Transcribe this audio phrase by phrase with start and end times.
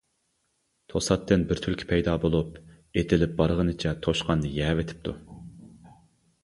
[0.93, 2.57] توساتتىن بىر تۈلكە پەيدا بولۇپ،
[3.01, 5.17] ئېتىلىپ بارغىنىچە توشقاننى يەۋېتىپتۇ.